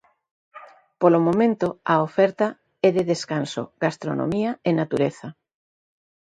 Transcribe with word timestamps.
Polo 1.01 1.19
momento, 1.27 1.67
a 1.93 1.95
oferta 2.07 2.47
é 2.87 2.89
de 2.97 3.03
descanso, 3.11 3.63
gastronomía 3.85 4.51
e 4.67 4.69
natureza. 4.79 5.27